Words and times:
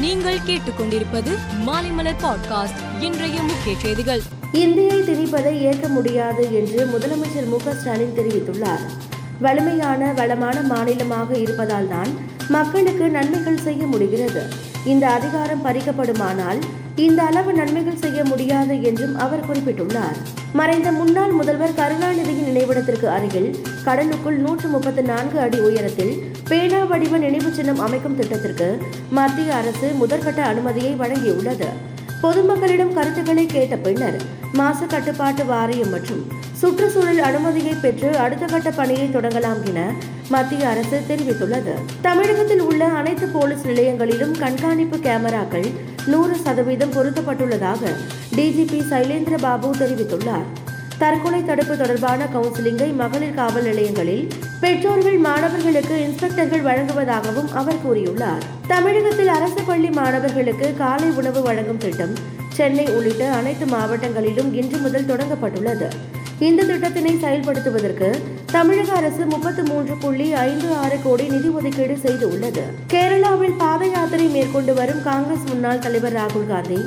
நீங்கள் 0.00 0.38
கேட்டுக்கொண்டிருப்பது 0.46 1.32
மாலைமலர் 1.66 2.20
பாட்காஸ்ட். 2.22 3.02
இன்றைய 3.02 3.42
முக்கிய 3.42 3.76
செய்திகள். 3.78 4.20
இந்தியை 4.52 5.00
திணிப்பதை 5.00 5.60
ஏற்க 5.60 5.88
முடியாது 5.88 6.54
என்று 6.54 6.86
முதலமைச்சர் 6.86 7.48
மு 7.48 7.58
ஸ்டாலின் 7.60 8.14
தெரிவித்துள்ளார். 8.16 8.84
வலிமையான 9.40 10.12
வளமான 10.12 10.60
மாநிலமாக 10.60 11.38
இருப்பதால் 11.38 11.88
தான் 11.88 12.08
மக்களுக்கு 12.48 13.08
நன்மைகள் 13.08 13.56
செய்ய 13.56 13.86
முடிகிறது. 13.86 14.42
இந்த 14.84 15.08
அதிகாரம் 15.08 15.64
பறிக்கப்படுமானால் 15.64 16.60
இந்த 16.96 17.22
அளவு 17.22 17.52
நன்மைகள் 17.52 17.96
செய்ய 17.96 18.24
முடியாது 18.24 18.82
என்றும் 18.82 19.18
அவர் 19.18 19.46
குறிப்பிட்டுள்ளார். 19.48 20.16
மறைந்த 20.52 20.92
முன்னாள் 20.92 21.30
முதல்வர் 21.30 21.74
கருணாநிதியின் 21.74 22.48
நினைவிடத்திற்கு 22.48 23.04
அருகில் 23.04 23.60
கடலுக்குள் 23.84 24.36
நூற்று 24.36 24.68
முப்பத்தி 24.68 25.02
நான்கு 25.02 25.40
அடி 25.40 25.58
உயரத்தில் 25.58 26.32
வடிவ 26.98 27.18
நினைவு 27.18 27.50
சின்னம் 27.56 27.78
அமைக்கும் 27.78 28.16
திட்டத்திற்கு 28.16 28.66
மத்திய 29.10 29.54
அரசு 29.54 29.88
முதற்கட்ட 30.00 30.38
அனுமதியை 30.38 30.94
வழங்கியுள்ளது. 30.94 31.68
பொதுமக்களிடம் 32.22 32.92
கருத்துக்களை 32.92 33.46
கேட்ட 33.46 33.76
பின்னர் 33.76 34.16
மாசு 34.52 34.86
கட்டுப்பாட்டு 34.86 35.44
வாரியம் 35.44 35.90
மற்றும் 35.90 36.22
சுற்றுச்சூழல் 36.60 37.20
அனுமதியை 37.28 37.74
பெற்று 37.74 38.16
அடுத்த 38.16 38.46
கட்ட 38.46 38.70
பணியை 38.70 39.06
தொடங்கலாம் 39.06 39.60
என 39.64 39.92
மத்திய 40.28 40.68
அரசு 40.68 41.00
தெரிவித்துள்ளது. 41.08 41.74
தமிழகத்தில் 42.00 42.60
உள்ள 42.60 42.84
அனைத்து 42.84 43.28
போலீஸ் 43.28 43.64
நிலையங்களிலும் 43.66 44.34
கண்காணிப்பு 44.38 44.96
கேமராக்கள் 44.96 45.70
நூறு 46.06 46.36
சதவீதம் 46.36 46.96
பொருத்தப்பட்டுள்ளதாக 46.98 47.94
டிஜிபி 48.36 48.82
சைலேந்திர 48.90 49.38
பாபு 49.40 49.70
தெரிவித்துள்ளார். 49.74 50.48
தற்கொலை 50.98 51.44
தடுப்பு 51.44 51.76
தொடர்பான 51.76 52.28
கவுன்சிலிங்கை 52.34 52.94
மகளிர் 52.94 53.34
காவல் 53.34 53.62
நிலையங்களில் 53.62 54.28
பெற்றோர்கள் 54.62 55.18
மாணவர்களுக்கு 55.26 55.96
இன்ஸ்பெக்டர்கள் 56.04 56.64
வழங்குவதாகவும் 56.68 57.50
அவர் 57.60 57.82
கூறியுள்ளார். 57.84 58.44
தமிழகத்தில் 58.72 59.30
அரசு 59.36 59.60
பள்ளி 59.68 59.90
மாணவர்களுக்கு 59.98 60.68
காலை 60.80 61.08
உணவு 61.20 61.40
வழங்கும் 61.42 61.82
திட்டம் 61.84 62.14
சென்னை 62.56 62.86
உள்ளிட்ட 62.96 63.24
அனைத்து 63.38 63.66
மாவட்டங்களிலும் 63.74 64.50
இன்று 64.60 64.78
முதல் 64.84 65.06
தொடங்கப்பட்டுள்ளது. 65.10 65.88
இந்த 66.46 66.64
திட்டத்தினை 66.70 67.12
செயல்படுத்துவதற்கு 67.24 68.08
தமிழக 68.56 68.90
அரசு 69.00 69.22
முப்பத்தி 69.32 69.62
மூன்று 69.70 69.94
புள்ளி 70.02 70.26
ஐந்து 70.48 70.68
ஆறு 70.82 70.98
கோடி 71.04 71.24
நிதி 71.34 71.48
ஒதுக்கீடு 71.58 71.96
செய்துள்ளது. 72.04 72.64
கேரளாவில் 72.94 73.56
பாத 73.62 73.86
யாத்திரை 73.94 74.26
மேற்கொண்டு 74.36 74.74
வரும் 74.80 75.02
காங்கிரஸ் 75.08 75.46
முன்னாள் 75.50 75.84
தலைவர் 75.86 76.18
ராகுல் 76.18 76.50
காந்தி 76.52 76.80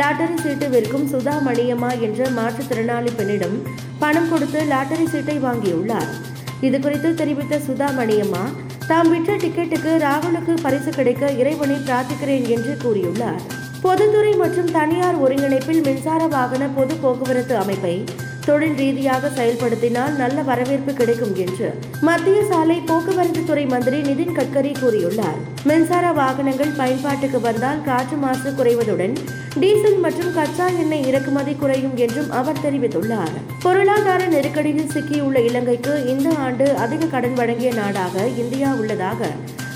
லாட்டரி 0.00 0.38
சீட்டு 0.44 0.68
விற்கும் 0.68 1.08
சுதா 1.12 1.36
மணியம்மா 1.48 1.90
என்ற 2.06 2.30
மாற்றுத்திறனாளி 2.38 3.12
பெண்ணிடம் 3.18 3.58
பணம் 3.98 4.30
கொடுத்து 4.32 4.62
லாட்டரி 4.72 5.06
சீட்டை 5.12 5.38
வாங்கியுள்ளார். 5.46 6.10
இது 6.60 6.80
குறித்து 6.80 7.14
தெரிவித்த 7.14 7.60
சுதா 7.66 7.88
மணியம்மா 7.98 8.44
தாம் 8.86 9.10
விற்ற 9.10 9.36
டிக்கெட்டுக்கு 9.36 9.92
ராகுலுக்கு 10.06 10.54
பரிசு 10.62 10.90
கிடைக்க 10.90 11.30
இறைவனை 11.30 11.76
பிரார்த்திக்கிறேன் 11.76 12.46
என்று 12.48 12.76
கூறியுள்ளார். 12.84 13.40
பொதுத்துறை 13.82 14.32
மற்றும் 14.32 14.70
தனியார் 14.70 15.18
ஒருங்கிணைப்பில் 15.24 15.82
மின்சார 15.84 16.26
வாகன 16.26 16.68
பொது 16.68 16.94
போக்குவரத்து 16.94 17.56
அமைப்பை 17.56 18.04
தொழில் 18.46 18.74
ரீதியாக 18.74 19.28
செயல்படுத்தினால் 19.28 20.16
நல்ல 20.16 20.42
வரவேற்பு 20.42 20.92
கிடைக்கும் 20.92 21.34
என்று 21.34 21.68
மத்திய 22.00 22.44
சாலை 22.44 22.76
போக்குவரத்து 22.80 23.44
துறை 23.44 23.66
மந்திரி 23.66 24.00
நிதின் 24.00 24.36
கட்கரி 24.38 24.72
கூறியுள்ளார். 24.82 25.38
மின்சார 25.64 26.12
வாகனங்கள் 26.12 26.76
பயன்பாட்டுக்கு 26.76 27.40
வந்தால் 27.40 27.82
காற்று 27.82 28.16
மாசு 28.16 28.50
குறைவதுடன் 28.50 29.16
டீசல் 29.60 29.98
மற்றும் 29.98 30.32
கச்சா 30.34 30.66
எண்ணெய் 30.80 31.06
இறக்குமதி 31.06 31.54
குறையும் 31.54 31.96
என்றும் 31.96 32.30
அவர் 32.30 32.62
தெரிவித்துள்ளார். 32.64 33.36
பொருளாதார 33.62 34.26
நெருக்கடியில் 34.26 34.90
சிக்கியுள்ள 34.94 35.38
இலங்கைக்கு 35.44 35.92
இந்த 36.06 36.28
ஆண்டு 36.46 36.66
அதிக 36.76 37.06
கடன் 37.06 37.34
வழங்கிய 37.34 37.72
நாடாக 37.74 38.26
இந்தியா 38.42 38.70
உள்ளதாக 38.72 39.30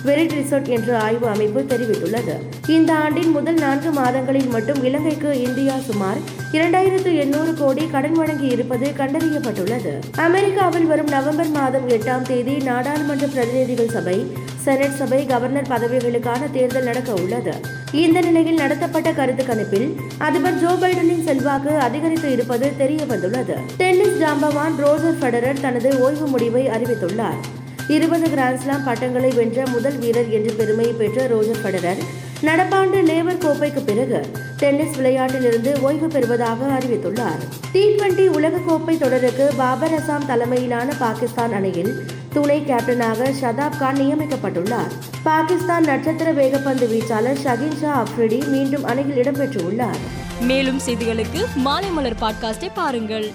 வெரிட் 0.04 0.34
ரிசர்ட் 0.36 0.68
என்ற 0.68 0.98
ஆய்வு 0.98 1.26
அமைப்பு 1.28 1.60
தெரிவித்துள்ளது. 1.70 2.34
இந்த 2.66 2.90
ஆண்டின் 2.94 3.30
முதல் 3.30 3.54
நான்கு 3.54 3.90
மாதங்களில் 3.90 4.48
மட்டும் 4.48 4.84
இலங்கைக்கு 4.84 5.30
இந்தியா 5.42 5.74
சுமார் 5.88 6.20
இரண்டாயிரத்து 6.52 7.10
எண்ணூறு 7.24 7.54
கோடி 7.54 7.86
கடன் 7.90 8.12
வழங்கி 8.12 8.46
இருப்பது 8.46 8.86
கண்டறியப்பட்டுள்ளது. 9.00 9.92
அமெரிக்காவில் 10.26 10.86
வரும் 10.86 11.12
நவம்பர் 11.16 11.50
மாதம் 11.50 11.88
எட்டாம் 11.88 12.22
தேதி 12.22 12.56
நாடாளுமன்ற 12.70 13.26
பிரதிநிதிகள் 13.26 13.94
சபை 13.96 14.18
செனட் 14.64 14.96
சபை 15.00 15.20
கவர்னர் 15.26 15.70
பதவிகளுக்கான 15.70 16.50
தேர்தல் 16.56 16.88
நடக்க 16.88 17.10
உள்ளது. 17.22 17.54
இந்த 18.02 18.18
நிலையில் 18.20 18.60
நடத்தப்பட்ட 18.62 19.10
கருத்து 19.12 19.44
கணிப்பில் 19.44 19.88
அதிபர் 20.26 20.58
ஜோ 20.62 20.72
பைடனின் 20.82 21.24
செல்வாக்கு 21.28 21.72
அதிகரித்து 21.86 22.28
இருப்பது 22.32 22.66
தெரிய 22.80 23.04
வந்துள்ளது 23.12 23.56
டென்னிஸ் 23.80 24.18
ஜாம்பவான் 24.22 24.76
ரோஜர் 24.84 25.18
ஃபெடரர் 25.20 25.60
தனது 25.60 25.90
ஓய்வு 26.00 26.26
முடிவை 26.26 26.64
அறிவித்துள்ளார். 26.76 27.40
இருபது 27.96 28.26
கிராண்ட்ஸ்லாம் 28.34 28.84
பட்டங்களை 28.84 29.30
வென்ற 29.38 29.66
முதல் 29.66 29.98
வீரர் 29.98 30.30
என்ற 30.38 30.50
பெருமையை 30.58 30.92
பெற்ற 30.92 31.26
ரோஜர் 31.26 31.62
ஃபெடரர் 31.62 32.02
நடப்பாண்டு 32.48 32.98
லேவர் 33.08 33.42
கோப்பைக்கு 33.44 33.80
பிறகு 33.84 34.20
டென்னிஸ் 34.60 34.94
விளையாட்டிலிருந்து 34.98 35.70
ஓய்வு 35.80 36.06
பெறுவதாக 36.06 36.68
அறிவித்துள்ளார். 36.78 37.42
டி 37.72 37.82
டுவெண்டி 37.96 38.24
உலகக்கோப்பை 38.38 38.94
தொடருக்கு 38.98 39.46
பாபர் 39.56 39.96
அசாம் 39.98 40.26
தலைமையிலான 40.26 40.94
பாகிஸ்தான் 40.98 41.52
அணியில் 41.52 41.92
துணை 42.32 42.60
கேப்டனாக 42.60 43.34
ஷதாப் 43.40 43.78
கான் 43.78 43.96
நியமிக்கப்பட்டுள்ளார். 43.96 44.90
பாகிஸ்தான் 45.22 45.82
நட்சத்திர 45.82 46.32
வேகப்பந்து 46.32 46.88
வீச்சாளர் 46.88 47.38
ஷகின் 47.44 47.80
ஷா 47.80 48.02
அப்ரிடி 48.02 48.46
மீண்டும் 48.46 48.84
அணியில் 48.84 49.22
இடம்பெற்றுள்ளார். 49.22 50.00
மேலும் 50.40 50.80
செய்திகளுக்கு 50.86 51.46
மாலைமலர் 51.64 52.16
பாட்காஸ்டை 52.20 52.68
பாருங்கள். 52.74 53.32